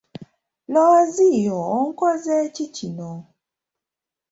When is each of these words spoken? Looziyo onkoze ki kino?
Looziyo 0.73 1.57
onkoze 1.79 2.35
ki 2.55 2.65
kino? 2.75 3.11